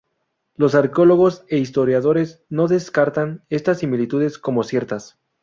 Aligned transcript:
Los 0.55 0.73
arqueólogos 0.73 1.43
e 1.47 1.59
historiadores 1.59 2.43
no 2.49 2.67
descartan 2.67 3.45
estas 3.49 3.77
similitudes 3.81 4.39
como 4.39 4.63
ciertas. 4.63 5.19